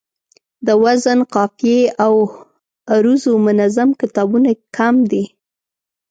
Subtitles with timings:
[0.67, 2.13] د وزن، قافیې او
[2.93, 5.23] عروضو منظم کتابونه کم دي